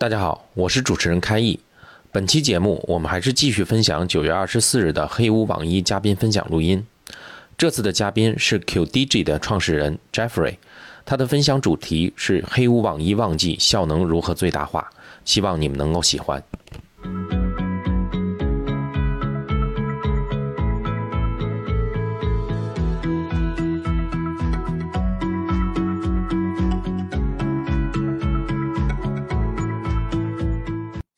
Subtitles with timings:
[0.00, 1.60] 大家好，我是主持人开义。
[2.10, 6.82] 本期节目我们还是继续分享九月二十四日的黑屋网一嘉宾分享录音。
[7.58, 10.56] 这次的嘉宾是 QDG 的创始人 Jeffrey，
[11.04, 14.88] 他的分享主题是黑屋网一旺季效能如何最大化，
[15.26, 16.42] 希望你们能够喜欢。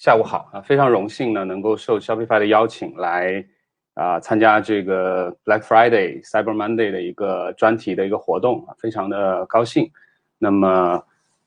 [0.02, 3.46] 下午好啊，非常荣幸呢，能够受 Shopify 的邀请来
[3.94, 9.88] 啊参加这个 Black Friday、Cyber Monday 的一个专题的一个活动啊，非常的高兴。
[10.38, 11.00] 那么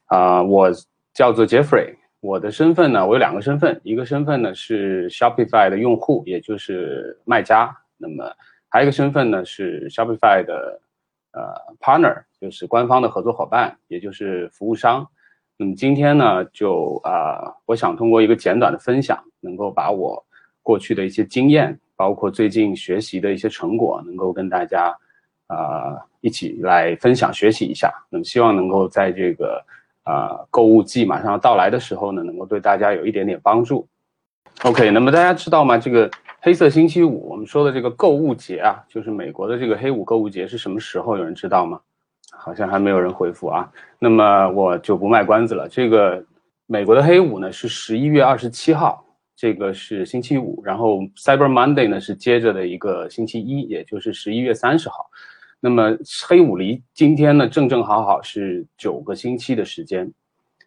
[0.06, 0.72] 啊，我
[1.14, 8.24] 叫做 Jeffrey，我的身份呢，我有两个身份，一个身份呢是 Shopify 的用户，也就是卖家，那么
[8.70, 10.80] 还有一个身份呢是 Shopify 的
[11.34, 15.06] 呃 partner，就是官方的合作伙伴，也就是服务商。
[15.58, 20.22] 那么今天呢，就啊，我想通过一个简短的分享，能够把我
[20.62, 24.94] 过去的一些经验，包括最近学习的一些成果，能够跟大家
[25.48, 27.90] 啊一起来分享学习一下。
[28.10, 29.64] 那么希望能够在这个
[30.04, 33.88] 啊购物季马上要到来的时候呢，能够对大家有一点点帮助。
[34.64, 35.78] OK，那么大家知道吗？
[35.78, 41.16] 这个黑色星期五，我们说的这个购物节啊，就是美国的这个黑五购物节是什么时候？
[41.18, 41.80] 有人知道吗？
[42.32, 45.68] 好像还没有人回复啊，那么我就不卖关子了。
[45.70, 46.24] 这个
[46.66, 55.06] 美国的黑五呢是十一月二十七号，这个是星期五，然后 Cyber Monday 呢是接着的一个星期一，也就是十一月三十号。
[55.60, 55.98] 那么
[56.28, 60.12] 黑五离今天呢正正好好是九个星期的时间，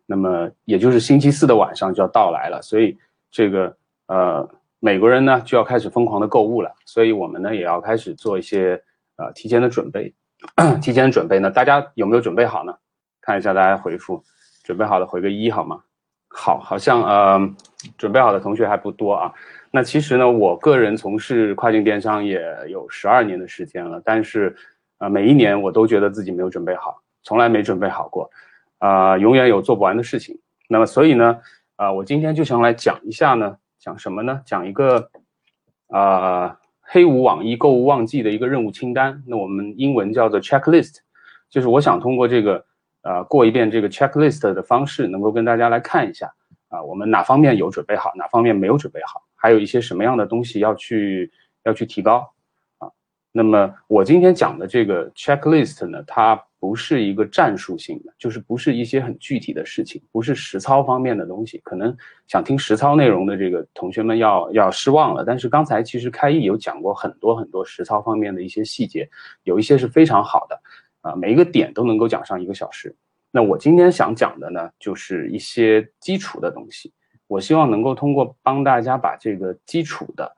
[0.06, 2.96] 那么也就是星期四的晚上就要到来了，所以
[3.30, 3.76] 这个
[4.06, 4.48] 呃
[4.80, 8.80] 美国人呢就要开始疯狂的购物了，所以我们呢也要开始做一些
[9.16, 10.12] 呃提前的准备。
[10.80, 11.50] 提前准备呢？
[11.50, 12.74] 大家有没有准备好呢？
[13.20, 14.22] 看一下大家回复，
[14.62, 15.82] 准备好的回个一好吗？
[16.28, 17.54] 好，好像呃，
[17.96, 19.32] 准备好的同学还不多啊。
[19.70, 24.54] 那其实呢，我个人从事跨境电商也有十二年的时间了，但是
[24.98, 28.30] 啊，每一年我都觉得自己没有准备好，从来没准备好过，
[28.78, 30.38] 啊，永远有做不完的事情。
[30.68, 31.38] 那么所以呢，
[31.76, 34.40] 啊，我今天就想来讲一下呢，讲什么呢？
[34.44, 35.10] 讲一个
[35.88, 36.57] 啊。
[36.90, 40.96] 黑五网易购物旺季的一个任务清单，那我们英文叫做 checklist，
[41.50, 42.64] 就是我想通过这个
[43.02, 46.32] 呃过一遍这个 checklist 的方式，能够跟大家来看一下
[46.68, 51.30] 啊，我们哪方面有准备好，哪方面没有准备好，还有一些什么样的东西要去
[51.64, 52.26] 要去提高。
[53.38, 56.42] 那么我今天讲的这个 checklist 呢，它。
[56.60, 61.60] 不是一个战术性的，就是不是一些很具体的事情，不是实操方面的东西。
[61.62, 65.24] 可能想听实操内容的这个同学们要要失望了。
[65.24, 69.08] 但是刚才其实开义有讲过很多很多实操方面的一些细节，
[69.44, 70.60] 有一些是非常好的，
[71.02, 72.92] 啊，每一个点都能够讲上一个小时。
[73.30, 76.92] 那我今天想讲的呢，就是一些基础的东西。
[77.28, 80.28] 我希望能够通过帮大家把这个基础的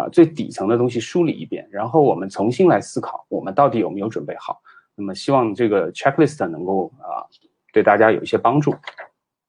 [0.00, 4.60] 啊最底层的东西梳理一遍，然后我们重新来思考，我们到底有没有准备好。
[4.96, 7.24] 那么希望这个 checklist 能够啊
[7.72, 8.74] 对大家有一些帮助。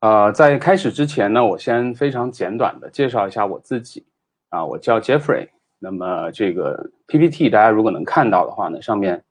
[0.01, 4.06] 呃，在开始之前呢，我先非常简短的介绍一下我自己。
[4.50, 5.47] 啊，我叫 Jeffrey。
[5.79, 9.23] 那么这个 PPT 大家如果能看到的话呢，上面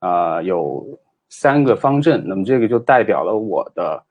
[0.00, 0.84] 啊有
[1.28, 2.22] 三个方阵。
[2.26, 4.04] 那么这个就代表了我的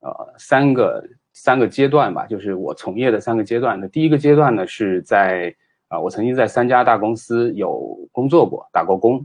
[0.00, 3.78] 呃三个三个阶段吧，就是我从业的三个阶段。
[3.80, 5.54] 那第一个阶段呢是在
[5.92, 9.24] 啊我曾经在三家大公司有工作过，打过工。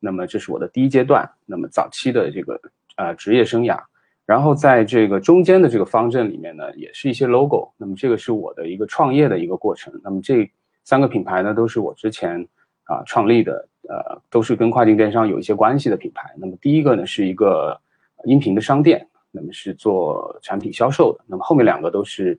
[0.00, 2.58] 那么这是我的第一阶段，那么早期的这个
[2.96, 3.78] 呃职业生涯，
[4.24, 7.70] 然后在这个中间的这个方阵里面呢，也是一些 logo。
[7.76, 9.92] 那么这个是我的一个创业的一个过程。
[10.02, 10.50] 那么这
[10.84, 12.40] 三个品牌呢，都是我之前
[12.84, 16.32] 啊创立的，呃，都是跟跨境电商有一些关系的品牌。
[16.38, 17.78] 那么第一个呢是一个
[18.24, 21.24] 音频的商店，那么是做产品销售的。
[21.26, 22.38] 那么后面两个都是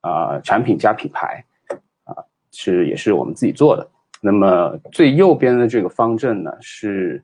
[0.00, 1.44] 啊产品加品牌，
[2.52, 3.88] 是也是我们自己做的。
[4.20, 7.20] 那么最右边的这个方阵呢，是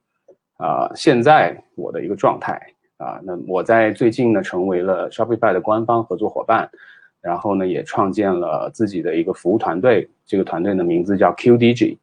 [0.56, 2.60] 啊，现在我的一个状态
[2.96, 3.20] 啊。
[3.22, 6.68] 那我在最近呢，成为了 Shopify 的官方合作伙伴，
[7.20, 10.08] 然后呢，也创建了自己的一个服务团队。
[10.26, 11.96] 这个团队的名字叫 QDG。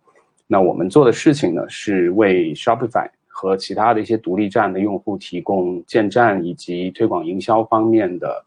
[0.48, 8.46] 那我们做的事情呢，是为 Shopify 和其他的一些独立站的用户提供建站以及推广营销方面的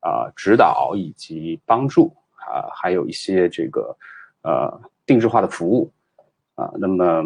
[0.00, 2.10] 啊指导以及帮助
[2.46, 3.96] 啊，还有一些这个
[4.42, 5.90] 呃定制化的服务
[6.54, 6.70] 啊。
[6.78, 7.24] 那么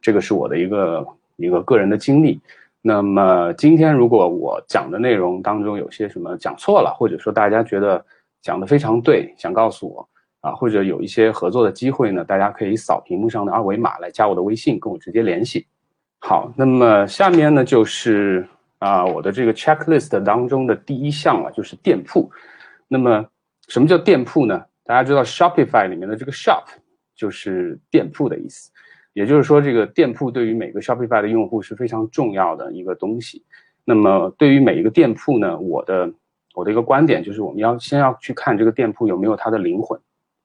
[0.00, 1.06] 这个是我的一个
[1.36, 2.40] 一个个人的经历。
[2.84, 8.04] 那么今天如果我讲的内容当中有些什么讲错了，或者说大家觉得
[8.40, 10.08] 讲的非常对，想告诉我
[10.40, 15.64] 啊，或者有一些合作的机会呢，大家可以扫屏幕上的二维码来加我的微信，跟我直接联系。
[16.18, 18.44] 好，那么下面呢就是
[18.80, 22.28] 啊我的这个 checklist 当中的第一项了，就是店铺。
[22.88, 23.24] 那么
[23.72, 24.62] 什么叫店铺呢？
[24.84, 26.62] 大家知道 Shopify 里面的这个 shop
[27.16, 28.70] 就是店铺的意思。
[29.14, 33.42] 也就是说，这个店铺对于每个 Shopify 的用户是非常重要的一个东西。
[33.82, 36.12] 那么，对于每一个店铺呢，我的
[36.52, 39.98] 我的一个观点就是，我们要先要去看这个店铺有没有它的灵魂。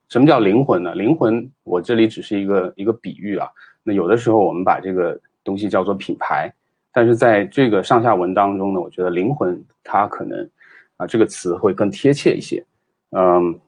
[0.07, 0.95] 什么叫灵魂呢？
[0.95, 3.50] 灵魂，我这里只是一个一个比喻啊。
[3.83, 6.50] 那有的时候我们把这个东西叫做品牌，
[6.94, 10.50] 但是在这个上下文当中呢，我觉得灵魂它可能
[10.95, 12.63] 啊这个词会更贴切一些。
[13.12, 13.59] 嗯，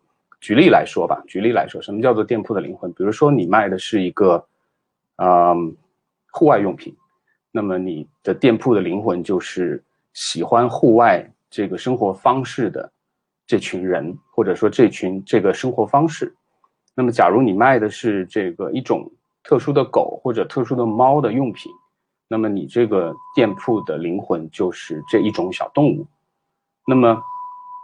[0.41, 2.91] 举例来说吧，举例来说，什么叫做店铺的灵魂？
[2.93, 4.45] 比如说你卖的是一个。
[5.21, 5.75] 嗯，
[6.31, 6.95] 户外用品，
[7.51, 9.83] 那么你的店铺的灵魂就是
[10.13, 12.89] 喜欢户外这个生活方式的
[13.45, 16.33] 这群人，或者说这群这个生活方式。
[16.95, 19.11] 那么，假如你卖的是这个一种
[19.43, 21.69] 特殊的狗或者特殊的猫的用品，
[22.29, 26.07] 那么你这个店铺的灵魂就是这一种小动物。
[26.87, 27.21] 那么，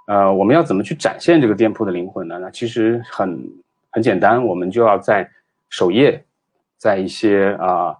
[0.06, 2.40] 呃，我们要怎么去展现这个店铺的灵魂呢？
[2.40, 3.50] 那其实很
[3.92, 5.30] 很简单，我们就要在
[5.69, 6.24] 首页。
[6.78, 7.98] 在一些啊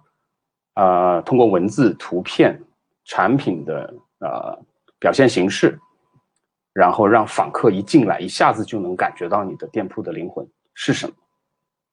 [0.74, 2.62] 啊，通过文字、图片、
[3.06, 4.56] 产品的呃
[5.00, 5.76] 表现形式，
[6.74, 11.12] 然后让访客一进来，一下子就能感觉到你的店铺的灵魂是什么。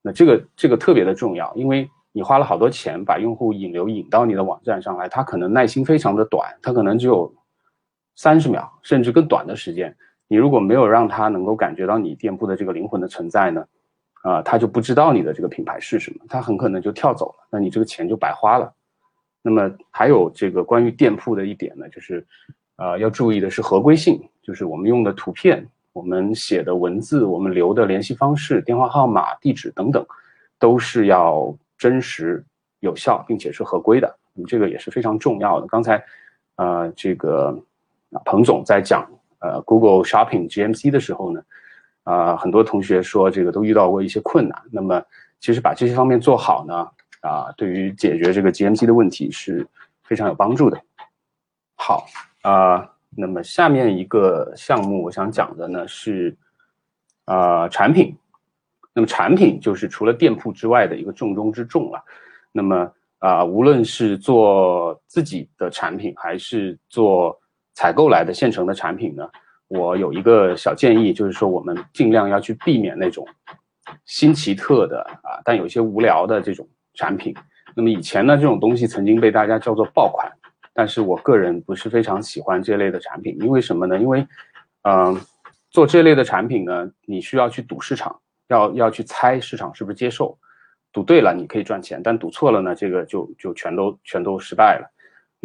[0.03, 7.33] 那这个这个特别的重要，因为你花了好多钱把用户引流引到你的网站上来，他可能耐心非常的短，他可能只有
[8.15, 9.95] 三十秒甚至更短的时间。
[10.27, 13.65] 你如果没有让他能够感觉到你店铺的这个灵魂的存在呢？
[14.23, 18.73] 啊，他就不知道你的这个品牌是什么，他很可能就跳走了，那你这个钱就白花了。
[19.41, 22.25] 那么还有这个关于店铺的一点呢，就是，
[22.77, 30.05] 呃，要注意的是合规性，就是我们用的图片、我们写的文字、我们留的联系方式、电话号码、地址等等，
[30.57, 32.41] 都是要真实、
[32.79, 34.17] 有效，并且是合规的。
[34.33, 35.67] 那么这个也是非常重要的。
[35.67, 36.01] 刚才，
[36.55, 37.61] 呃，这个
[38.25, 41.41] 彭总在讲呃 Google Shopping GMC 的时候呢。
[42.05, 44.61] 啊，很多同学说这个都遇到过一些困难。
[44.69, 45.01] 那么，
[45.39, 46.85] 其实把这些方面做好呢，
[47.21, 49.65] 啊，对于解决这个 GMC 的问题是
[50.03, 50.77] 非常有帮助的。
[51.75, 52.05] 好，
[52.41, 56.35] 啊，那么下面一个项目我想讲的呢是，
[57.23, 58.13] 啊，产品。
[58.93, 62.03] 那么产品就是除了店铺之外的一个重中之重了。
[62.51, 67.39] 那么啊，无论是做自己的产品，还是做
[67.73, 69.27] 采购来的现成的产品呢？
[69.67, 73.27] 我有一个小建议，就是说我们尽量要去避免那种
[74.05, 77.33] 新奇特的啊，但有些无聊的这种产品。
[77.75, 80.31] 那么以前呢，这种东西曾经被大家叫做爆款，
[80.73, 83.97] 但是我个人不是非常喜欢这类的产品，因为什么呢？
[83.97, 84.27] 因为，
[84.83, 85.19] 嗯，
[85.71, 88.15] 做这类的产品呢，你需要去赌市场，
[88.49, 90.37] 要要去猜市场是不是接受，
[90.91, 94.92] 赌对了你可以赚钱，但赌错了呢，这个就就全都全都失败了。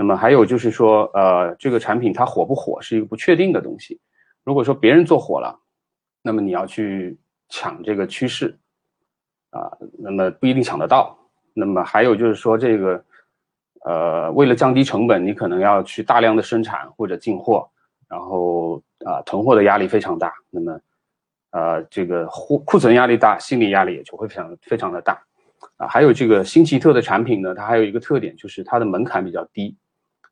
[0.01, 3.99] 那么还有就是说，呃，这个产品它火不火是一个不确定的东西。
[4.45, 5.59] 如果说别人做火了，
[6.23, 7.19] 那么你要去
[7.49, 8.57] 抢这个趋势，
[9.51, 11.19] 啊，那么不一定抢得到。
[11.53, 13.05] 那么还有就是说，这个，
[13.87, 17.69] 呃，为了降低成本，你可能要去大量的生产或者进货，
[18.09, 20.33] 然后啊，囤货的压力非常大。
[20.49, 20.81] 那么，
[21.51, 25.21] 呃，这个货库存压力大，心理压力也就会非常非常的大。
[25.77, 29.77] 啊，还有这个新奇特的产品呢，它还有一个特点就是它的门槛比较低，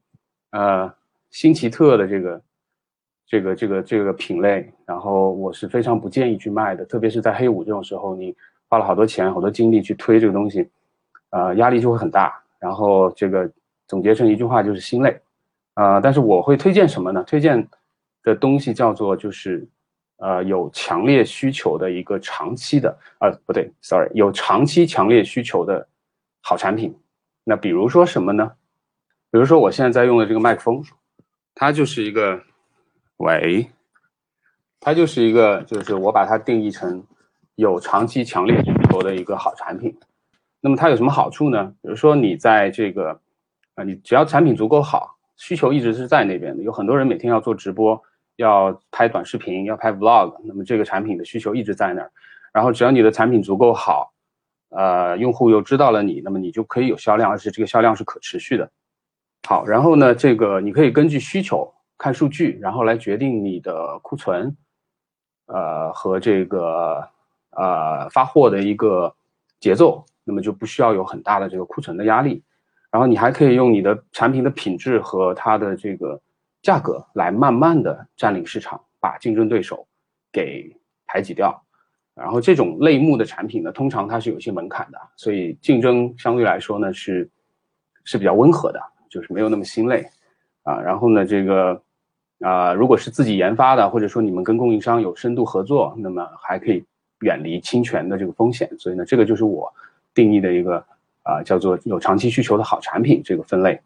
[0.50, 0.92] 呃，
[1.30, 2.42] 新奇特的这个，
[3.26, 8.34] 这个这个这个品类，然后我是非常不建议去卖的，特别是在黑五这种时候，你
[8.68, 10.68] 花了好多钱、好多精力去推这个东西，
[11.30, 12.42] 呃，压力就会很大。
[12.58, 13.50] 然后这个
[13.86, 15.20] 总结成一句话就是心累，
[15.74, 17.22] 啊，但是我会推荐什么呢？
[17.24, 17.68] 推荐
[18.22, 19.68] 的东西叫做就是
[20.18, 25.88] 呃有强烈需求的一个长期的，呃不对，sorry，有长期强烈需求的
[26.40, 26.96] 好产品。
[27.42, 28.52] 那比如说什么呢？
[29.30, 30.82] 比如说我现在在用的这个麦克风，
[31.54, 32.40] 它就是一个，
[33.18, 33.70] 喂，
[34.80, 37.04] 它就是一个，就是我把它定义成
[37.56, 39.98] 有长期强烈需求的一个好产品。
[40.60, 41.72] 那么它有什么好处呢？
[41.82, 43.20] 比如说你在这个，
[43.74, 46.62] 啊，你只要产品足够好，需求一直是在那边的。
[46.62, 48.02] 有很多人每天要做直播，
[48.38, 52.10] 要拍短视频，要拍 vlog，那么这个产品的需求一直在那儿。
[52.52, 54.10] 然后只要你的产品足够好，
[54.70, 58.70] 呃，用户又知道了你，那么你就可以有销量，而且这个销量是可持续的。
[59.46, 64.56] 好，然后呢，这个你可以根据需求看数据，然后来决定你的库存，
[65.46, 67.06] 呃，和这个
[67.50, 69.14] 呃发货的一个
[69.60, 70.04] 节奏。
[70.24, 72.42] 那么就不需要有很大的这个库存的压力，
[72.90, 76.20] 然后你还可以用你的产品的品质和它的这个
[76.62, 79.86] 价格来慢慢的占领市场，把竞争对手
[80.32, 80.74] 给
[81.06, 81.62] 排挤掉。
[82.14, 87.28] 然后这种类目的产品呢，通常它是有一些门槛的，所以竞争相对来说呢是
[88.04, 90.04] 是比较温和的，就是没有那么心累
[90.62, 90.80] 啊。
[90.80, 91.80] 然后呢，这个
[92.40, 96.84] 啊，如果是自己研发的，或者说你们跟供应商有深度合作，那么还可以
[97.20, 98.68] 远离侵权的这个风险。
[98.78, 99.72] 所以呢，这个就是我。
[100.14, 100.84] 定义的一个
[101.22, 103.80] 啊，叫做有长期需求的好产品这个分类。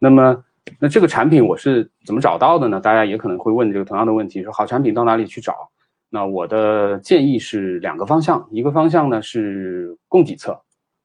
[0.00, 0.44] 那么，
[0.78, 2.80] 那这个产品我是怎么找到的呢？
[2.80, 5.70] 大家也可能会问这个同样的问题，说好产品到哪里去找？
[6.08, 10.60] 那我的建议是两个方向，一个方向呢是供给侧，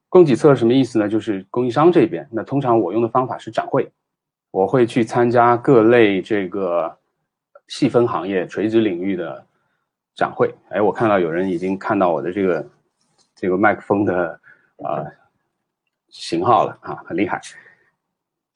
[0.10, 1.10] 供给侧什么意思呢？
[1.10, 2.28] 就是供应商这边。
[2.32, 3.92] 那通常我用的方法是展会，
[4.52, 6.96] 我会去参加各类这个
[7.68, 9.46] 细分行业、垂直领域的
[10.16, 10.54] 展会。
[10.70, 12.68] 哎，我看到有人已经看到我的这个
[13.36, 14.40] 这个麦克风的。
[14.84, 15.06] 啊，
[16.10, 17.40] 型号了啊，很厉害，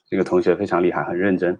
[0.07, 1.57] 这个同学非常厉害，很认真。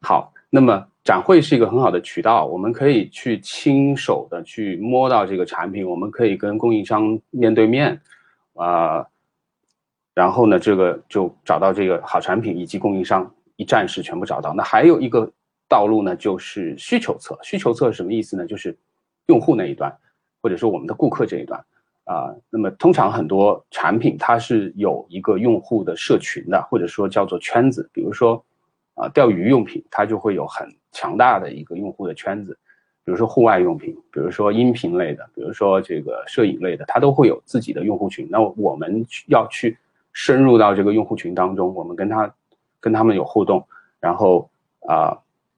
[0.00, 8.00] 好，那么展会是一个很好的渠道，我们可以去亲手的去摸到这个产品，我们可以跟供应商面对面，
[8.54, 9.06] 啊，
[10.14, 14.52] 然后呢，这个就找到这个好产品以及供应商，一站式全部找到。
[14.54, 15.30] 那还有一个
[15.68, 17.38] 道路呢，就是需求侧。
[17.42, 18.46] 需求侧是什么意思呢？
[18.46, 18.76] 就是
[19.26, 19.94] 用户那一端，
[20.42, 21.64] 或者说我们的顾客这一端。
[22.04, 27.88] 啊，那么通常很多产品它是有一个用户的社群的，或者说叫做圈子。
[27.92, 28.44] 比如说，
[28.94, 32.58] 啊，钓鱼用品它就会有很强大的一个用户的圈子。
[33.04, 38.26] 比如说户外用品，比如说音频类的，比如说这个摄影类的，它都会有自己的用户群。
[38.28, 39.78] 那我们要去
[40.12, 42.34] 深入到这个用户群当中，我们跟他
[42.80, 43.64] 跟他们有互动，
[44.00, 44.50] 然后
[44.88, 45.16] 啊，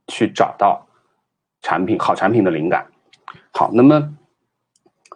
[0.09, 0.87] 去找到
[1.63, 2.87] 产品好产品的灵感。
[3.53, 4.15] 好，那么。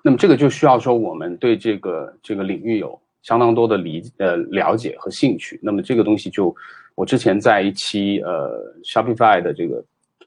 [0.02, 5.58] 那么这个就需要说我们对这个这个领域有相当多的理呃了解和兴趣。
[5.62, 6.54] 那么这个东西就
[6.94, 9.84] 我之前在一期呃 Shopify 的这个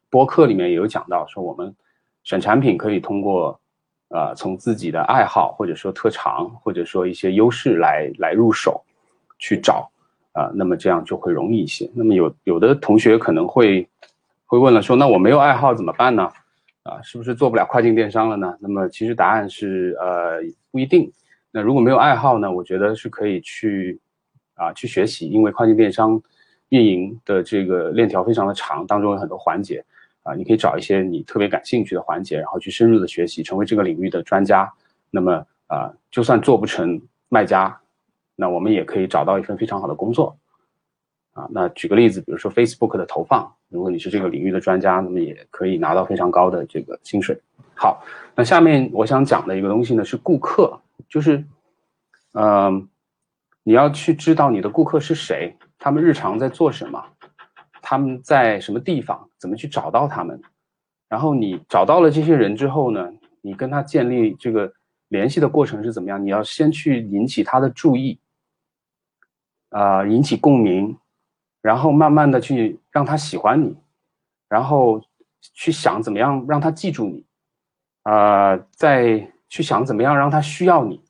[0.09, 1.73] 播客里面也有讲到，说我们
[2.23, 3.59] 选产品可以通过
[4.09, 8.83] 啊从自己的爱好或者说特长或者说一些优势来来入手
[9.39, 9.89] 去找
[10.33, 11.89] 啊，那么这样就会容易一些。
[11.93, 13.87] 那么有有的同学可能会
[14.45, 16.29] 会问了，说那我没有爱好怎么办呢？
[16.83, 18.57] 啊，是不是做不了跨境电商了呢？
[18.59, 21.11] 那么其实答案是，呃，不一定。
[21.51, 22.51] 那如果没有爱好呢？
[22.51, 23.99] 我觉得是可以去，
[24.55, 26.19] 啊，去学习，因为跨境电商
[26.69, 29.83] 运营的这个链条非常的长，当中有很多环节，
[30.23, 34.71] 啊，你可以找一些你特别感兴趣的环节，然后去深入的学习，成为这个领域的专家。
[35.11, 37.79] 那么啊，就算做不成卖家，
[38.35, 40.35] 那我们也可以找到一份非常好的工作。
[41.33, 47.39] 啊，那举个例子，比如说 Facebook 的投放，如果你是这个领域的专家，那么也可以拿到非常高的这个薪水。
[47.73, 48.03] 好，
[48.35, 51.43] 那下面我想讲的一个东西呢是顾客，就是，
[52.33, 52.85] 嗯，
[53.63, 57.01] 你要去知道你的顾客是谁，他们日常在做什么，
[57.81, 60.39] 他们在什么地方，怎么去找到他们，
[61.07, 63.09] 然后你找到了这些人之后呢，
[63.41, 64.71] 你跟他建立这个
[65.07, 66.21] 联系的过程是怎么样？
[66.21, 68.19] 你要先去引起他的注意，
[69.69, 70.97] 啊，引起共鸣。
[71.61, 73.77] 然后慢慢的去让他喜欢你，
[74.49, 74.99] 然后
[75.53, 77.23] 去想怎么样让他记住你，
[78.01, 81.03] 啊，再去想怎么样让他需要你。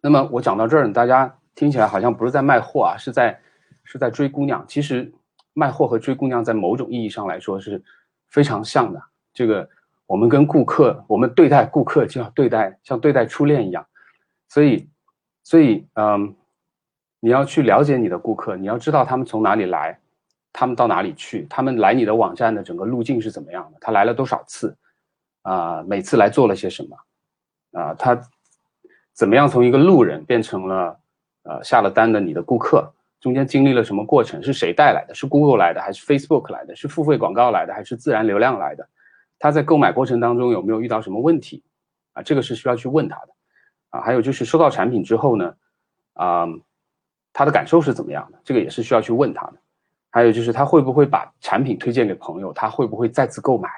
[0.00, 3.40] 那么我讲到这儿，大家听起来好像不是在卖货啊，是在
[3.82, 4.64] 是在追姑娘。
[4.68, 5.12] 其实
[5.54, 7.82] 卖货和追姑娘在某种意义上来说是
[8.28, 9.02] 非常像的。
[9.34, 9.68] 这个
[10.06, 13.84] 我们跟顾客，我们对待顾客就要对待像对待初恋一样。
[14.48, 14.88] 所以，
[15.42, 16.36] 所以，嗯。
[17.20, 19.98] 你要去了解你的顾客，你要知道他们从哪里来，
[20.52, 24.76] 他们到哪里去，他们来你的网站的整个路径是怎么样的，他来了多少次，
[25.42, 28.20] 啊，每次来做了些什么，啊，他
[29.12, 31.00] 怎么样从一个路人变成了
[31.42, 35.14] 呃下了单的你的顾客，中间经历了什么过程，是谁带来的？
[35.14, 36.76] 是 Google 来的，还是 Facebook 来的？
[36.76, 38.88] 是付费广告来的，还是自然流量来的？
[39.40, 41.62] 他在购买过程当中有没有遇到什么问题
[42.12, 42.22] 啊？
[42.22, 43.28] 这个是需要去问他的
[43.90, 44.00] 啊。
[44.00, 45.54] 还有就是收到产品之后呢，
[46.14, 46.46] 啊，
[47.38, 48.38] 他的感受是怎么样的？
[48.42, 49.52] 这个也是需要去问他的。
[50.10, 52.52] 还有就是他会不会把产品推荐给朋友？
[52.52, 53.68] 他会不会再次购买？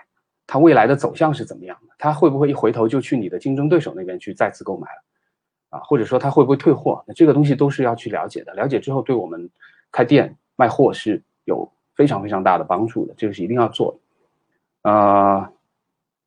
[0.47, 1.95] 他未来的走向是怎么样的？
[1.99, 5.79] 他会不会一回头就去你的竞争对手那边去再次购买了？
[5.79, 7.05] 啊，或者说他会不会退货？
[7.07, 8.55] 那这个东西都是要去了解的。
[8.55, 9.51] 了解之后，对我们
[9.93, 13.13] 开店卖货是有非常非常大的帮助的。
[13.15, 14.91] 这个是一定要做的。
[14.91, 15.53] 啊，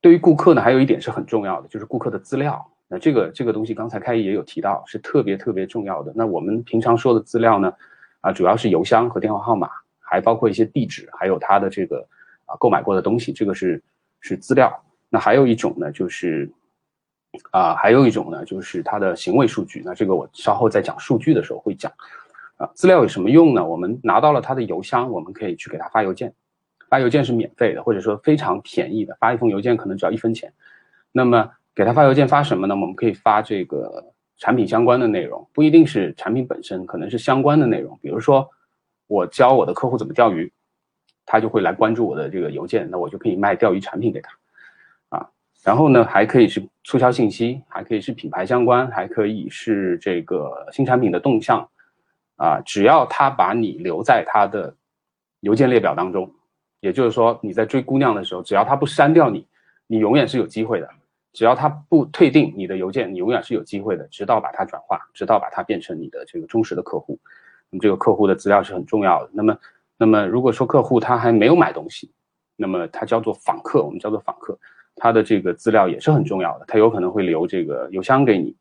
[0.01, 2.63] 对于顾客呢，还有一点是很重要的，就是顾客的资料。
[2.93, 6.13] 那这个这个东西刚才开也有提到，是特别特别重要的。
[6.15, 7.73] 那我们平常说的资料呢，
[8.21, 9.69] 啊，主要是邮箱和电话号码，
[9.99, 12.07] 还包括一些地址，还有他的这个
[12.45, 13.81] 啊购买过的东西，这个是。
[14.25, 14.73] 是资料，
[15.09, 16.49] 那还有一种呢，就是
[17.51, 19.83] 啊，还有一种呢，就是它的行为数据。
[19.83, 21.91] 那这个我稍后在讲数据的时候会讲。
[22.55, 23.67] 啊，资料有什么用呢？
[23.67, 26.33] 我们拿到了他的邮箱，我们可以去给他发邮件，
[26.87, 30.53] 发邮件是免费的，或者说非常便宜的，发一封邮件可能只要一分钱。
[31.11, 32.75] 那么给他发邮件发什么呢？
[32.75, 34.03] 我们可以发这个
[34.37, 37.97] 产品相关的内容，不一定是产品本身，可能是相关的内容。
[38.01, 38.49] 比如说，
[39.07, 40.51] 我教我的客户怎么钓鱼。
[41.25, 44.29] 他就会来关注我的这个邮件，那我就可以卖钓鱼产品给他，
[45.07, 45.29] 啊，
[45.63, 51.65] 然后呢，还可以是促销信息，还可以是品牌相关，还可以是这个新产品的动向，
[52.35, 54.75] 啊，只要他把你留在他的
[55.39, 56.29] 邮件列表当中，
[56.81, 59.47] 也就是说你在追姑娘的时候，只要他不删掉你，
[59.87, 60.87] 你永远是有机会的；
[61.33, 67.19] 只要他不退订你的邮件，你永远是有机会的，直到把它转化，直到把它变成你的这个忠实的客户。
[67.69, 69.29] 那么这个客户的资料是很重要的。
[69.33, 69.57] 那么。
[69.95, 72.11] 那么，如果说客户他还没有买东西，
[72.57, 74.57] 那么他叫做访客，我们叫做访客，
[74.95, 76.65] 他的这个资料也是很重要的。
[76.67, 78.53] 他有可能会留这个邮箱给你，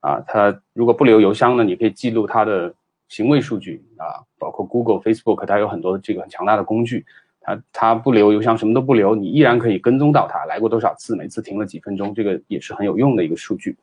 [0.00, 2.72] 啊，他如果不留邮箱呢，你可以记录他的
[3.08, 7.04] 行为数据啊，包括 Google、Facebook，它有很多这个很强大的工具。
[7.46, 13.76] 他他不留邮箱，什么都不留，你依然可以跟踪到他来过多少次，每次停了几分钟，这个也是很有用的一个数据。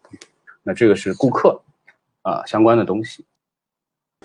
[0.61, 1.61] 那这个是顾客
[2.23, 3.25] 啊相关的东西。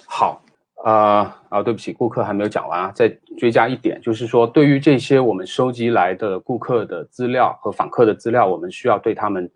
[0.04, 0.42] 好。
[0.84, 9.50] 啊啊，对不起，顾客还没有讲完啊，再追加一点，就是说，对于这些我们收集来的顾客的资料和访客的资料，我们需要对他们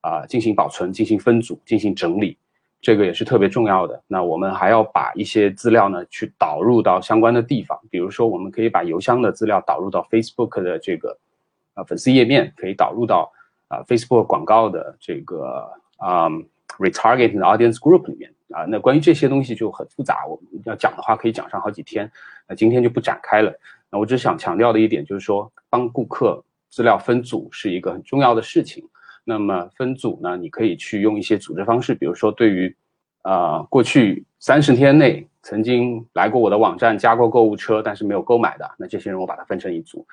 [0.00, 2.36] 啊进行保存、进行分组、进行整理，
[2.84, 3.98] 这个也是特别重要的。
[4.06, 11.16] 那我们还要把一些资料呢去导入到相关的地方，比如说，我们可以把邮箱的资料导入到 Facebook 的这个
[11.72, 13.32] 啊粉丝页面，可以导入到
[13.68, 15.66] 啊 Facebook 广告的这个
[15.96, 16.28] 啊
[16.78, 18.30] Retargeting Audience Group 里面。
[18.50, 22.08] 啊，那关于这些东西就很复杂，我们要讲的话可以讲上好几天，
[22.46, 23.52] 那今天就不展开了。
[23.90, 28.84] 那我只想强调的一点就是说，帮顾客资料分组是一个很重要的事情。
[29.24, 32.76] 那么分组呢，你可以去用一些组织方式，比如说对于
[33.22, 40.06] 啊过去三十天内曾经来过我的网站加过购物车但是没有购买的，那这些人我把它分成一组。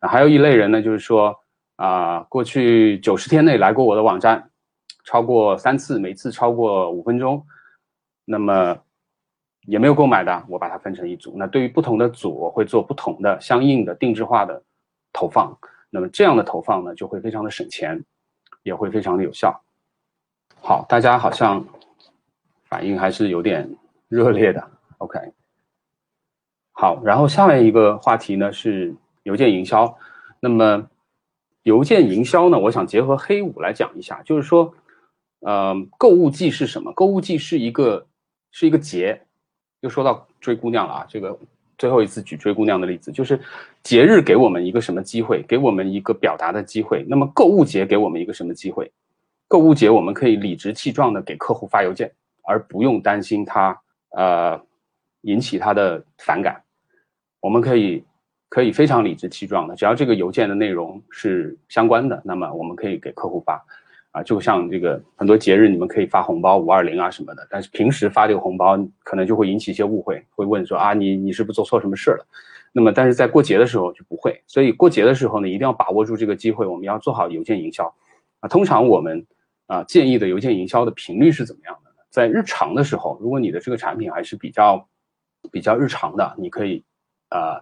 [0.00, 1.34] 啊，还有一类人呢，就是说
[1.76, 4.50] 啊过去九十天内来过我的网站
[5.04, 7.44] 超过三次，每次超过五分钟。
[8.28, 8.76] 那么
[9.68, 11.34] 也没有购买的，我把它分成一组。
[11.36, 14.60] 那对于不同的组，我会做不同的相应的定制化的
[15.12, 15.56] 投放。
[15.90, 18.04] 那么这样的投放呢，就会非常的省钱，
[18.66, 19.62] 也会非常的有效。
[20.60, 21.64] 好，大家好像
[22.64, 23.72] 反应还是有点
[24.08, 24.70] 热烈的。
[24.98, 25.18] OK，
[26.72, 29.96] 好，然后下面一个话题呢是邮件营销。
[30.40, 30.90] 那么
[31.62, 34.74] 邮件营销呢，我想结合黑五来讲一下，就是说，
[35.38, 36.92] 呃，购物季是什么？
[36.92, 38.06] 购物季是一个。
[38.52, 39.20] 是一个节，
[39.80, 41.06] 又说到追姑娘了啊！
[41.10, 41.38] 这个
[41.78, 43.38] 最后一次举追姑娘的例子，就是
[43.82, 45.42] 节日给我们一个什么机会？
[45.42, 47.04] 给我们一个表达的机会。
[47.08, 48.90] 那么购物节给我们一个什么机会？
[49.48, 52.10] 购物节我们可以理直气壮的给客户发邮件，
[52.42, 53.78] 而不用担心他
[54.10, 54.60] 呃
[55.22, 56.60] 引起他的反感。
[57.40, 58.02] 我们可以
[58.48, 63.64] 可以非常理直气壮的，只要这个邮件的内容是相关的，那么我们可以给客户发。
[64.16, 68.74] 啊，就像这个很多节日，你们可以发红包五二零啊什么的，但是平时发这个红包
[69.04, 72.26] 可能就会引起一些误会，会问说啊你你是不是做错什么事了？
[72.72, 77.84] 那么但是在过节的时候就不会，所以过节的时候呢，一定要把握住这个机会，我们要做好邮件营销。
[78.40, 79.22] 啊，通常我们
[79.66, 81.96] 啊建议的邮件营销的频率是怎么样的呢？
[82.08, 84.88] 在日常的时候，如果你的这个产品还是比较
[85.52, 86.82] 比较日常的，你可以
[87.28, 87.60] 啊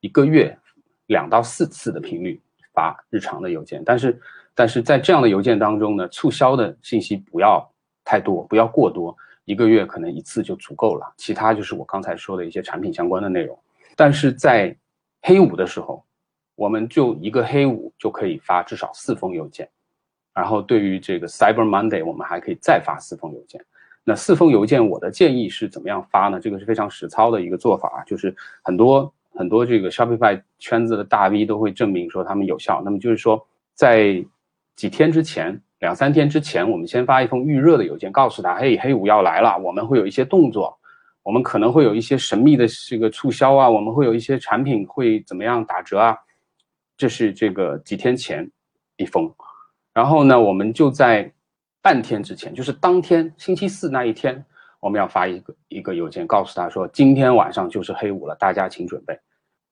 [0.00, 0.54] 一个月
[1.06, 2.38] 两到四次的频率
[2.74, 4.20] 发日常的邮件，但是。
[4.56, 7.68] 但是在这样的邮件当中呢，促销的信息不要
[8.04, 9.12] 太多，不要过多，
[9.46, 11.12] 一个月可能一次就足够了。
[11.16, 13.58] 其他就是我刚才说的一些产品相关的内容。
[13.96, 14.72] 但是在
[15.22, 16.04] 黑五的时候，
[16.54, 19.68] 我们就一个黑五就可以发至少四封邮件。
[20.32, 23.60] 然后对于这个 Cyber Monday，我们还可以再发四封邮件。
[24.04, 26.38] 那四封邮件，我的建议是怎么样发呢？
[26.38, 28.32] 这个是非常实操的一个做法啊，就是
[28.62, 32.80] 很多很多这个 Shopify 圈子的大 V 都会证明说他们有效。
[32.84, 34.24] 那么就是说，在
[34.76, 40.78] 几天之前，两三天之前，我们先发一封预热的邮件，告诉他，嘿，黑五要来了，我们会有一些动作，
[41.22, 46.16] 我们可能会有一些神秘的这个促销啊，我们会有一些产品会怎么样打折啊，
[46.96, 48.50] 这是这个几天前
[48.96, 49.32] 一封。
[49.92, 51.32] 然后呢，我们就在
[51.82, 54.44] 半天之前，就是当天星期四那一天。
[54.80, 59.18] 我们要发一个一个邮件，告诉他说，今天晚上就是黑五了，大家请准备。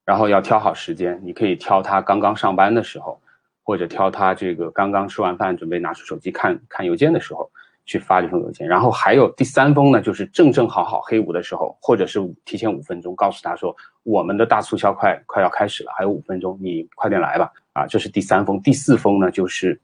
[0.05, 3.21] 然后要挑好时间，你可以挑他刚刚上班的时候，
[3.63, 7.51] 或者挑他这个刚刚吃完饭准备拿出手机看看邮件的时候
[7.85, 8.67] 去发这封邮件。
[8.67, 17.51] 然后还有第三封呢，就是正正好好黑五的时候，或者是提前五分钟告诉他说，我们的大促销快快要开始了，还有五分钟，你快点来吧。
[17.73, 18.61] 啊，这是第三封。
[18.61, 19.81] 第四封呢，就是。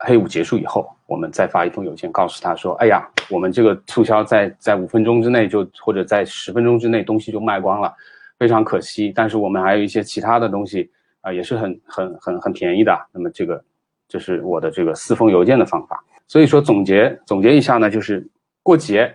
[0.00, 7.92] 黑五结束以后，我们再发一封邮件告诉他说：“哎呀，我们这个促销在在五分钟之内就或者在十分钟之内东西就卖光了，
[8.38, 9.12] 非常可惜。
[9.14, 12.96] 但是我们还有一些其他的东西啊，也是很很很很便宜的。
[13.12, 13.62] 那么这个
[14.08, 16.02] 就是我的这个四封邮件的方法。
[16.26, 18.26] 所以说总结总结一下呢，就是
[18.62, 19.14] 过节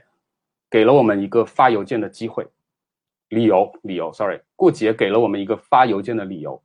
[0.69, 2.47] 给了我们一个发邮件的机会，
[3.29, 6.61] 理由理由，sorry，过节给了我们一个发邮件的理由，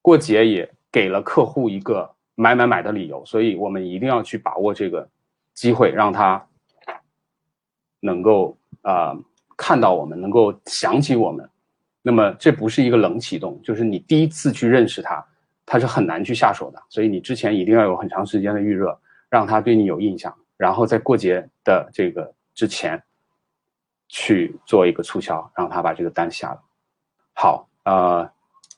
[0.00, 5.08] 过节也给了客户一个。”买买买的理由，所以我们一定要去把握这个
[5.52, 6.44] 机会，让他
[8.00, 9.16] 能够啊
[9.56, 11.48] 看到我们，能够想起我们。
[12.06, 15.24] 那么这不是一个冷启动，就是你第一次去认识他，
[15.64, 16.82] 他是很难去下手的。
[16.90, 18.96] 所以你之前一定要有很长时间的预热，
[19.30, 23.02] 让他对你有印象，然后在过节的这个之前
[24.08, 26.60] 去做一个促销，让他把这个单下了。
[27.32, 28.30] 好，呃。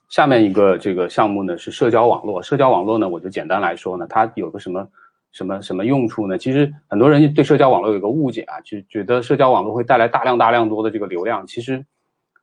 [0.08, 4.88] 下面一个这个项目呢是社交网络，社交网络呢我就简单来说呢，它有个什么
[5.32, 6.38] 什么什么用处呢？
[6.38, 11.44] 其实很多人对社交网络有个误解啊，就觉得社交网络会带来大量大量多的这个流量。
[11.44, 11.84] 其实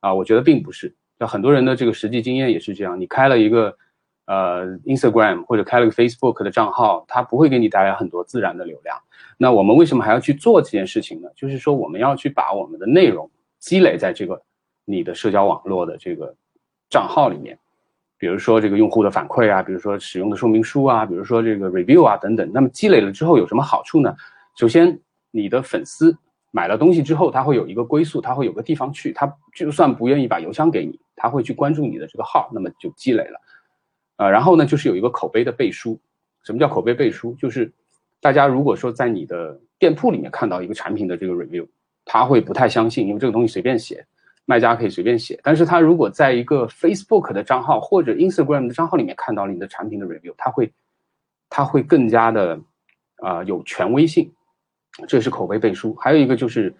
[0.04, 0.94] 啊，我觉得并不是。
[1.18, 3.74] 那很多人的这个实际经验也是这样，你开了一个
[4.26, 8.96] 呃 Instagram 或者开了个 Facebook 的账号，它不会给你带来很多自然的流量。
[9.38, 11.28] 那我们为什么还要去做这件事情呢？
[11.34, 14.40] 就是说我们要去把我们的内容积累在这个
[14.84, 16.34] 你的社交网络的这个。
[16.90, 17.58] 账号里面，
[18.18, 22.48] 比如说这个用户的反馈啊，比如说使用的说明书啊，比如说这个 review 啊等等。
[22.54, 24.14] 那么积累了之后有什么好处呢？
[24.56, 24.96] 首先，
[25.32, 26.16] 你的粉丝
[26.54, 29.12] 买了东西之后，他会有一个归宿，他会有个地方去。
[29.12, 33.40] 他就算不愿意把邮箱给你，他会去关注你的这个号，那么就积累了。
[34.18, 36.00] 呃，然后呢，就是有一个口碑的背书。
[36.44, 37.34] 什么叫口碑背书？
[37.34, 37.72] 就是
[38.20, 41.66] 大家如果说在你的店铺里面看到一个产品的这个 review，
[42.04, 44.06] 他会不太相信，因为这个东西随便写。
[44.46, 50.70] 卖家可以随便写，但是他如果在一个 Facebook 的账号或者 Instagram 的账号里面看到了你的产品的 review，他会，
[51.48, 52.60] 他会更加的
[53.22, 54.30] 啊有权威性，
[55.06, 55.94] 这是口碑背书。
[55.96, 56.74] 还有一个就是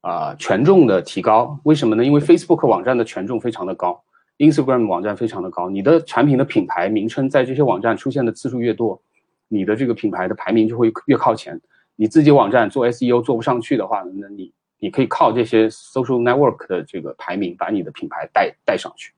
[0.00, 2.04] 啊权重的提高，为什么呢？
[2.04, 4.02] 因为 Facebook 网站的权重非常的高
[4.38, 9.00] ，Instagram 网站非常的高，你的产品的品牌名称在这些网站出现的次数越多，
[9.48, 11.60] 你的这个品牌的排名就会越靠前。
[11.96, 14.52] 你自己网站做 SEO 做不上去的话，那你。
[14.82, 19.12] 你可以靠这些 social network 的这个排名，把你的品牌带带上去，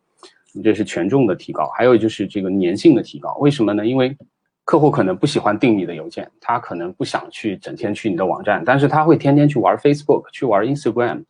[0.61, 1.69] 这是权重的提高。
[1.69, 3.37] 还有就是这个粘性的提高。
[3.39, 3.87] 为什么呢？
[3.87, 4.17] 因为
[4.65, 11.25] 客户可能不喜欢订你的邮件，他可能不想去整天去你的网站，但是他会天天去玩 Facebook，去玩 Instagram。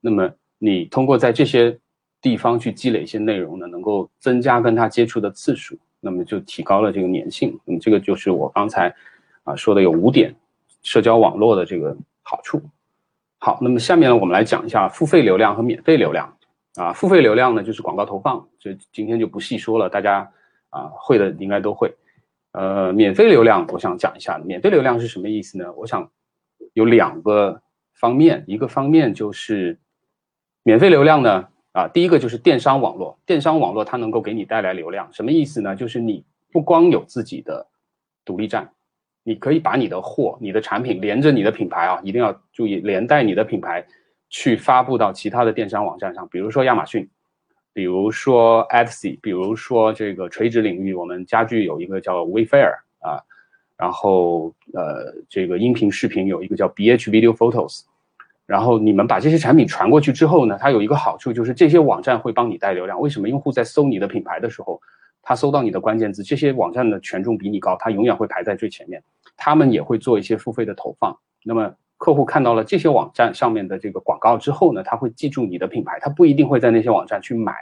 [0.00, 1.78] 那么你通过在这些
[2.20, 7.58] 地方去积累一些内容呢，能够增加跟他接触的次数，那么就提高了这个粘性。
[7.66, 8.94] 嗯，这个就是我刚才
[9.44, 10.34] 啊说的有五点
[10.82, 12.60] 社交网络的这个好处。
[13.38, 16.30] 好，那么下面呢，我们来讲一下付费流量和免费流量。
[16.76, 20.28] 啊，付费流量呢就是广告投放，这今天就不细说了，大家
[20.70, 21.94] 啊会的应该都会。
[22.54, 25.72] 呃，免费流量我想讲一下，免费流量是什么意思呢？
[25.72, 26.08] 我想
[26.72, 27.60] 有两个
[27.94, 29.76] 方面，一个方面就是
[30.62, 35.74] 免费流量呢，啊，第一个就是电商网络，电商网络它能够给你带来流量，什么意思呢？
[35.74, 37.66] 就是你不光有自己的
[38.24, 38.70] 独立站。
[39.26, 43.82] 你可以把你的货、你的产品连着你的品牌啊，一定要注意连带你的品牌
[44.28, 47.08] 去发布到其他的电商网站上，比如说亚马逊，
[47.74, 53.20] 比如说 Etsy，比如说这个垂直领域，我们家具有一个叫 Wayfair 啊，
[53.76, 57.82] 然后呃，这个音频视频有一个叫 BH Video Photos，
[58.46, 63.00] 然后你们把这些产品传过去之后呢，它有一个好处就是这些网站会帮你带流量。
[63.00, 63.28] 为什么？
[63.28, 64.80] 用户在搜你的品牌的时候，
[65.20, 69.02] 他搜到你的关键字，这些网站的权重比你高，他永远会排在最前面。
[69.36, 71.18] 他们也会做一些付费的投放。
[71.42, 77.54] 那么客户看到了这些网站上面的这个广告之后呢，他会记住你的品牌，他不一定会在那些网站去买。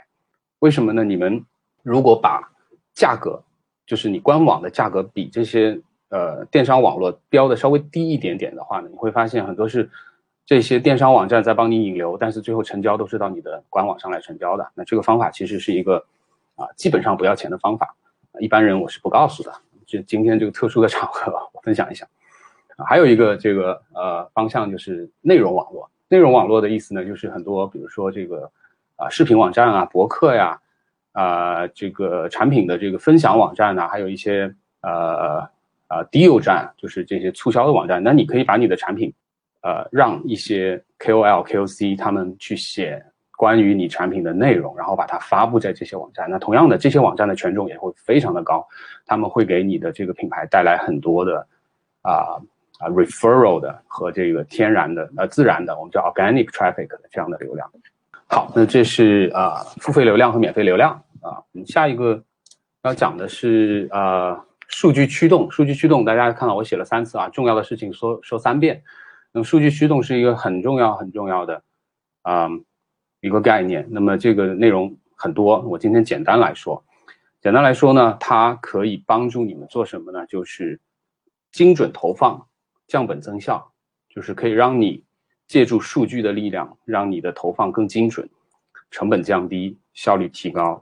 [0.59, 1.01] 为什么呢？
[1.01, 1.41] 你们
[1.81, 2.51] 如果把
[2.93, 3.41] 价格，
[3.85, 5.79] 就是你官网的价格比这些
[6.09, 9.89] 呃电商网络标的稍微低一点点的话呢，你会发现很多是
[10.45, 14.67] 这些电商网站在帮你引流，但是最后成交都是到你的官网上来成交的。
[14.75, 16.05] 那这个方法其实是一个
[16.55, 17.95] 啊，基本上不要钱的方法，
[18.41, 19.53] 一般人我是不告诉的。
[19.85, 22.05] 就今天这个特殊的场合，我分享一下。
[22.85, 25.89] 还有一个这个呃方向就是内容网络。
[26.07, 28.49] 内容网络的意思呢，就是很多比如说这个
[28.95, 30.59] 啊视频网站啊、博客呀。
[31.15, 35.47] 啊，这个产品的这个分享网站呐，还有一些呃
[35.87, 38.01] 呃 deal 站，就是这些促销的网站。
[38.01, 39.13] 那你可以把你的产品，
[39.61, 42.99] 呃，让一些 KOL、KOC 他们去写
[43.37, 46.27] 关于你产品的内容，然后把它发布在这些网站。
[46.27, 48.67] 那同样的，这些网站的权重也会非常的高，
[49.05, 51.47] 他们会给你的这个品牌带来很多的
[52.01, 52.41] 啊
[52.83, 57.71] 啊 referral 的和这个天然的呃自然的，我们叫 organic traffic 这样的流量。
[58.27, 60.91] 好，那这是啊付费流量和免费流量
[61.21, 61.37] 啊。
[61.51, 62.21] 我们下一个
[62.83, 65.49] 要讲的是啊数据驱动。
[65.49, 68.83] 数据驱动，大家看到我写了三次啊，重要的事情说说三遍。
[69.31, 71.63] 那么数据驱动是一个很重要很重要的
[72.23, 72.49] 啊
[73.21, 73.87] 一个概念。
[73.89, 76.83] 那么这个内容很多，我今天简单来说。
[77.41, 80.25] 简单来说呢，它可以帮助你们做什么呢？
[80.27, 80.79] 就是
[81.51, 82.47] 精准投放，
[82.87, 83.71] 降本增效，
[84.09, 85.03] 就是可以让你。
[85.45, 88.27] 借助数据的力量，让你的投放更精准，
[88.89, 90.81] 成本降低，效率提高，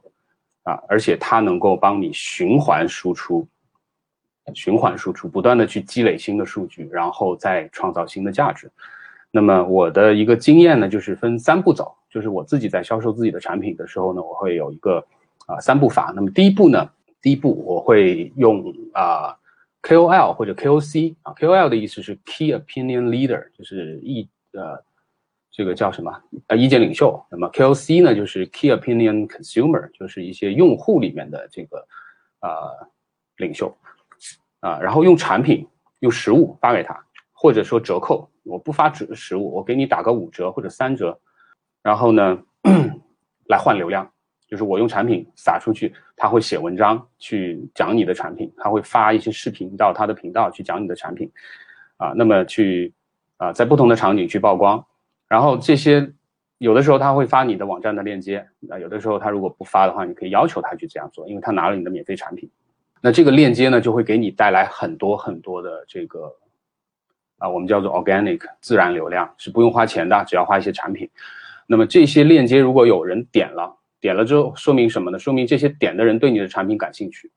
[0.63, 3.45] 啊，而且它能够帮你循环输出，
[4.53, 8.71] 循环输出，不断的去积累新的数据，然后再创造新的价值。
[9.31, 15.03] 那么我的一个经验呢，就是分三步走，就是我自己在销售自己的产品的时候呢，我会有一个
[15.47, 16.13] 啊三步法。
[16.15, 16.87] 那么第一步呢，
[17.19, 19.35] 第一步我会用啊
[19.81, 24.83] KOL 或者 KOC 啊，KOL 的意思是 Key Opinion Leader，就是一呃，
[25.49, 26.21] 这个叫什么？
[26.47, 27.19] 呃，意见领袖。
[27.29, 31.87] 那么 KOC 呢，就是 Key Opinion Consumer，就是一些用户里面的这个
[32.41, 32.87] 呃
[33.37, 33.75] 领袖
[34.59, 34.79] 啊。
[34.79, 35.67] 然后用产品、
[35.99, 41.19] 用实物发给他，或者说折扣，我不发实实物，我给你打个五折或者三折，
[41.81, 42.43] 然后呢
[43.47, 44.11] 来换流量，
[44.51, 51.31] 就是我用产品撒出去，他会写文章去讲你的产品，他会发一些视频到他的频道去讲你的产品
[51.97, 52.13] 啊。
[52.15, 52.93] 那么去。
[53.41, 54.85] 啊，在不同的场景去曝光，
[55.27, 56.13] 然后这些
[56.59, 62.47] 有的时候他会发你的网站的链接，啊，有的时候他如果不发的话，你可以要求他去这样做，因为他拿了你的免费产品。
[63.01, 66.31] 那这个链接呢，就会给你带来很多很多的这个
[67.39, 71.09] 啊，我们叫做 organic 自然流量，是不用花钱的，只要花一些产品。
[71.65, 75.19] 那么这些链接如果有人点了，点了之后说明什么呢？
[75.19, 77.31] 说明这些点的人对你的产品感兴趣，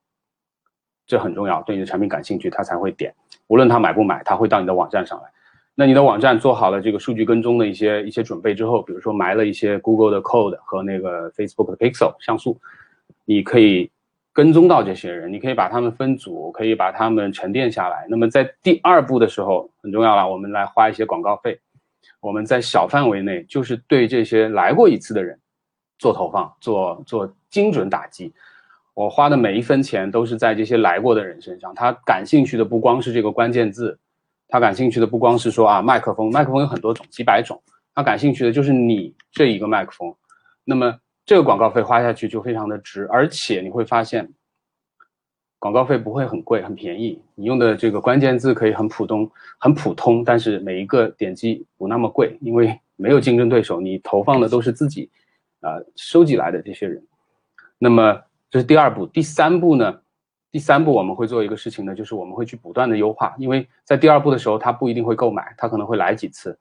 [1.07, 3.15] 这很重要，对你的产品感兴趣，他才会点。
[3.47, 5.29] 无论他买不买，他会到你的网站上来。
[5.75, 12.59] 那你的网站做好了这个数据跟踪的一些一些准备之后，比如说埋了一些 Google 的 code 和那个 Facebook 的 Pixel 像素，
[13.25, 13.91] 你可以
[14.33, 18.07] 跟踪到这些人，你可以把他们分组，可以把他们沉淀下来。
[18.09, 21.59] 那么在第二步的时候很重要了，我们来花一些广告费，
[22.21, 25.39] 我们在小范围内就是对这些来过一次的人
[25.99, 28.33] 做投放，做做精准打击。
[28.95, 33.99] 我花的每一分钱都是在这些来过的人身上，他感兴趣的不光是这个关键字。
[34.47, 37.61] 他感兴趣的不光是说啊，麦克风，麦克风有很多种，几百种。
[37.93, 40.15] 他感兴趣的就是你这一个麦克风。
[40.65, 44.31] 那么这个广告费花下去就非常的值，而且你会发现，
[45.59, 47.21] 广告费不会很贵，很便宜。
[47.35, 49.29] 你用的这个关键字可以很普通，
[49.59, 55.11] 很普通，但是每一个点击不那么贵，因为没有竞争对手，你投放的都是自己
[55.65, 57.03] 啊收集来的这些人。
[57.79, 60.01] 那么这是第二步，第三步呢？
[60.53, 66.57] 第三步我们会做一个事情呢，就是我们会去不断的优化，因为在第二步的时候他不一定会购买，他可能会来几次，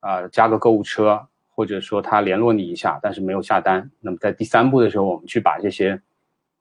[0.00, 3.90] 啊加个购物车，或者说他联络你一下，但是没有下单。
[4.00, 5.98] 那么在第三步的时候，我们去把这些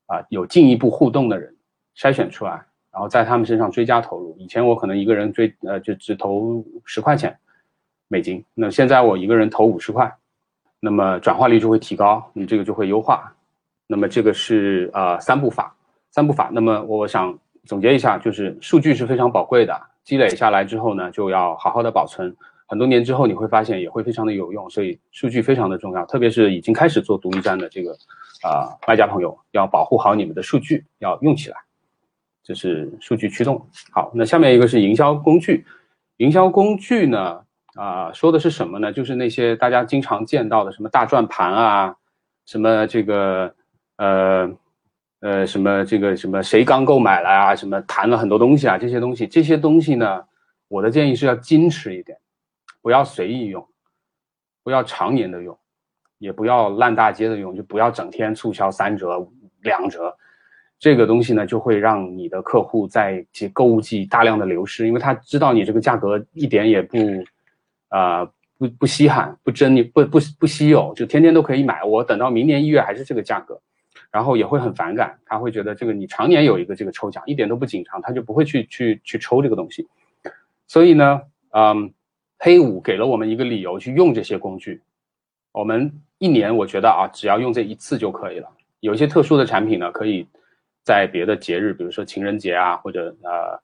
[0.05, 1.53] 啊有进一步互动的人
[1.97, 2.51] 筛选出来，
[2.93, 4.33] 然后在他们身上追加投入。
[4.39, 7.37] 以前我可能一个人追呃就只投十块钱
[8.07, 10.09] 美金，那现在我一个人投五十块，
[10.79, 13.33] 那么转化率就会提高，你这个就会优化。
[13.87, 15.75] 那么这个是啊三步法。
[16.11, 27.95] 三步法，那么我想总结一下，就是数据是非常宝贵的，积累下来之后呢，就要好好的保存，很多年之后你会发现也会非常的有用，所以数据非常的重要，特别是已经开始做独立站的这个
[28.41, 31.57] 啊卖家朋友，要保护好你们的数据，要用起来，
[32.43, 33.63] 这是数据驱动。
[33.91, 35.63] 好，那下面一个是营销工具，
[36.17, 37.39] 营销工具呢
[37.75, 38.91] 啊说的是什么呢？
[38.91, 41.95] 就是那些大家经常见到的什么大转盘啊，
[42.45, 43.53] 什么这个
[43.97, 44.51] 呃。
[45.21, 47.53] 呃，什么这个什么谁刚购买了啊？
[47.53, 48.77] 什么谈了很多东西啊？
[48.77, 50.23] 这些东西，这些东西呢？
[50.69, 52.17] 我的建议是要矜持一点，
[52.81, 53.67] 不要随意用，
[54.63, 55.59] 不要常年的用，
[56.19, 59.27] 也不要烂大街的用，就不要整天促销三折、
[59.61, 60.15] 两折。
[60.79, 66.97] 这个东西呢，就会让你的客户在其购物季大量的流失，因为他知道你这个价格一点也不，
[67.89, 68.25] 啊
[68.57, 71.83] 不不稀罕，不珍你不不不稀有，就天天都可以买。
[71.83, 73.59] 我等到明年一月还是这个价格，
[74.11, 79.87] 然后也会很反感，他会觉得这个你常年有一个这个抽奖，一点都不紧张，他就不会去去去抽这个东西。
[80.67, 81.21] 所以呢，
[81.51, 81.93] 嗯，
[82.37, 84.81] 黑五给了我们一个理由去用这些工具。
[85.51, 88.49] 我们一年我觉得啊，只要用这一次就可以了。
[88.81, 90.27] 有一些特殊的产品呢，可以
[90.83, 93.59] 在别的节日，比如说情人节啊，或者呃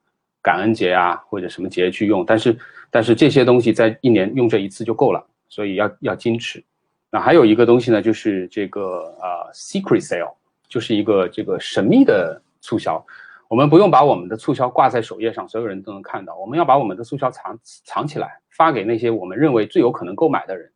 [0.45, 2.23] 感恩节啊，或者什么节去用。
[2.23, 2.55] 但是
[2.91, 6.63] 但是这些东西在一年用这一次就够了，所以要要矜持。
[7.09, 10.35] 那还有一个东西呢，就是这个呃 secret sale，
[10.67, 13.03] 就是一个这个神秘的促销。
[13.47, 16.35] 我们不用把我们的促销挂在首页上，所有人都能看到。
[16.37, 20.71] 我们要把我们的促销藏藏起来，发给那些我们认为最有可能购买的人，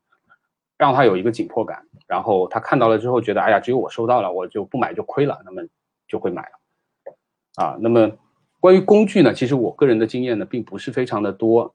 [0.79, 1.86] 让他有一个紧迫感。
[2.08, 5.62] 然后他看到了之后，觉得哎呀，只有我收到了，我就不买就亏了，那么
[6.08, 7.63] 就会买了。
[7.63, 8.10] 啊，那么
[8.59, 11.73] 关于工具呢，其实我个人的经验呢，并不是非常的多，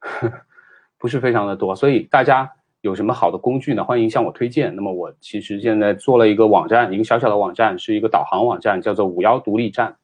[0.98, 1.74] 不是非常的多。
[1.74, 2.50] 所以大家
[2.82, 3.82] 有什么好的工具呢？
[3.82, 4.74] 欢迎向我推荐。
[4.76, 9.96] 那么我其实现在做了一个网站，一个小小的网站，是一个导航网站，叫做五幺独立站，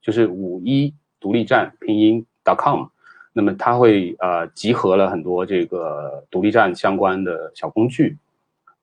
[0.00, 2.86] 就是五一独立站拼音 .com。
[3.32, 8.16] 那么它会呃集合了很多这个独立站相关的小工具。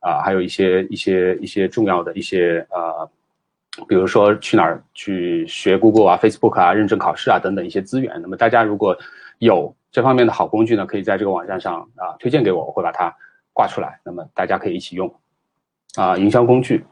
[0.02, 3.08] 啊，还有一些一些一些重要的一些呃，
[3.88, 8.22] 比如说去哪儿去学 Google 啊、Facebook 啊、认证考试啊等等一些资源。
[8.22, 8.98] 那么大家如果
[9.40, 13.14] 有这方面的好工具呢，可以在这个网站上啊推荐给我，我会把它
[13.54, 14.00] 挂出来。
[14.04, 15.14] 那么大家可以一起用
[15.96, 16.86] 啊，营销工具。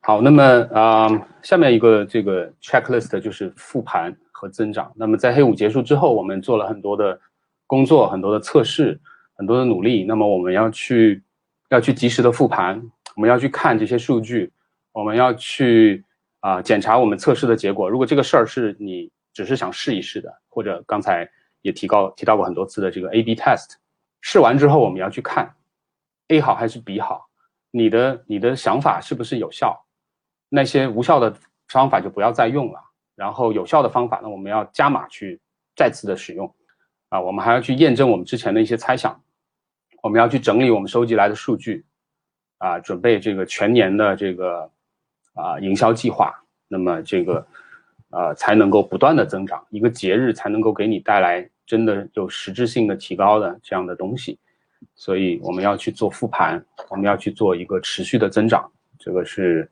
[0.00, 1.08] 好，那么啊，
[1.42, 4.92] 下面一个这个 checklist 就是复盘和增长。
[4.94, 7.18] 那么在黑五结束之后，我们做了很多的
[7.66, 9.00] 工作，很多的测试，
[9.34, 10.04] 很多的努力。
[10.04, 11.22] 那么我们要去。
[11.68, 12.80] 要去及时的复盘，
[13.16, 14.52] 我们要去看这些数据，
[14.96, 16.02] 我们要去
[16.40, 17.86] 啊检查我们测试的结果。
[17.86, 21.28] 如果这个事儿是你只是想试一试的，或者刚才
[21.60, 23.74] 也提到提到过很多次的这个 A/B test，
[24.22, 25.54] 试完之后我们要去看
[26.28, 27.28] A 好还是 B 好，
[27.70, 29.78] 你的你的想法是不是有效？
[30.48, 31.36] 那些无效的
[31.68, 32.80] 方法就不要再用了，
[33.14, 35.38] 然后有效的方法呢，我们要加码去
[35.76, 36.50] 再次的使用
[37.10, 39.20] 啊，我们还要去验证我们之前的一些猜想。
[40.02, 41.84] 我们要去整理我们收集来的数据，
[42.56, 44.70] 啊，准备这个全年的这个
[45.36, 46.34] 啊营销计划，
[46.66, 47.46] 那么这个
[48.10, 54.36] 呃才能够不断的增长，一个节日才能够给你带来真的有实质性的提高的这样的东西，
[54.96, 58.68] 所以我们要去做复盘，我们要去做一个持续的增长，
[58.98, 59.70] 这个是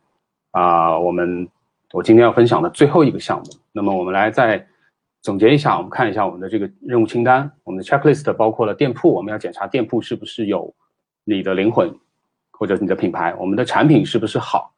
[0.52, 1.48] 啊我们
[1.92, 4.64] 我今天要分享的最后一个项目，那么我们来再。
[5.24, 7.50] 总结一下，我们看一下我们的这个任务清单。
[7.62, 10.70] 我们的 checklist 包括了店铺，我们要检查店铺是不是有
[11.24, 11.90] 你的灵魂，
[12.50, 13.34] 或者你的品牌。
[13.36, 14.73] 我们的产品是不是好？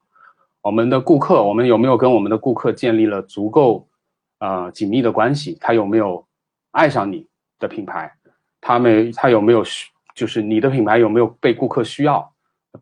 [0.67, 3.89] 我们的顾客，我们有没有跟我们的顾客建立了足够
[4.41, 5.57] 呃紧密的关系？
[5.61, 6.27] 他有没有
[6.73, 7.25] 爱上你
[7.61, 8.13] 的品牌？
[8.61, 12.29] 他们他有没有需就是你的品牌有没有被顾客需要？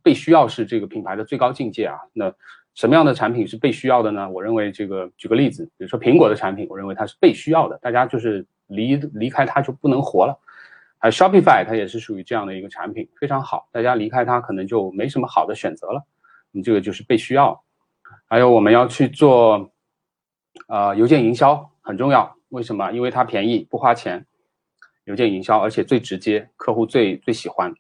[0.03, 1.99] 被需要是这个品牌的最高境界啊。
[2.15, 2.33] 那
[2.75, 4.31] 什么样的产品是被需要的呢？
[4.31, 10.35] 我认为这个，举个例子，比如说苹果的产品，我认为它是被需要的，大家就是离离开它就不能活了。
[10.97, 16.03] 还有 Shopify，它也是属于这样的一个产品，非常好，大家离开它可能就没什么好的选择了。
[16.51, 17.63] 你这个就是被需要。
[18.29, 19.71] 还有我们要去做，
[20.69, 22.91] 呃，邮件营销很重要，为什么？
[22.93, 24.27] 因为它便宜，不花钱，
[25.05, 27.73] 邮件营销，而且最直接，客户最最喜欢。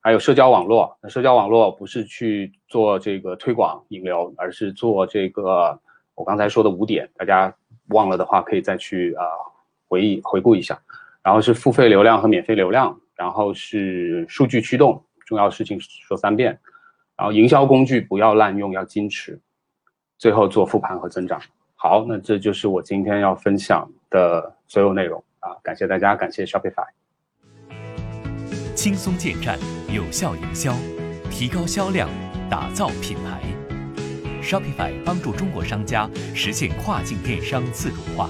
[0.00, 5.78] 还有社交网络，社交网络不是去做这个推广引流，而是做这个
[6.14, 7.54] 我刚才说的五点，大家
[7.88, 9.24] 忘了的话可以再去啊
[9.88, 10.78] 回忆回顾一下。
[11.22, 16.60] 然后是付费流量和免费流量，然后是数据驱动，重要事情说三遍。
[17.16, 19.40] 然后营销工具不要滥用，要矜持。
[20.18, 21.40] 最后做复盘和增长。
[21.76, 26.86] 好，那这就是我今天要分享的所有内容啊，感谢大家，感谢 Shopify。
[28.74, 29.58] 轻松建站，
[29.92, 30.74] 有效营销，
[31.30, 32.08] 提高销量，
[32.50, 33.40] 打造品牌。
[34.42, 38.28] Shopify 帮助中国商家实现跨境电商自主化。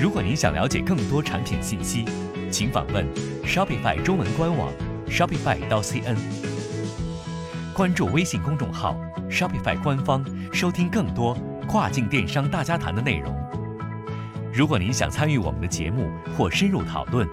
[0.00, 2.04] 如果您想了解更多产品信息，
[2.50, 3.06] 请访问
[3.44, 4.72] Shopify 中文官网
[5.08, 6.49] Shopify 到 CN。
[7.74, 8.96] 关注微信公众号
[9.30, 11.36] Shopify 官方，收听更多
[11.68, 13.34] 跨境电商大家谈的内容。
[14.52, 17.28] 如果您想参与我们的节目或深入讨论，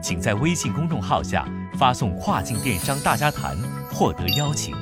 [0.00, 1.44] 请在微信公众号下
[1.74, 3.56] 发送“跨境电商大家谈”
[3.92, 4.74] 获得邀请。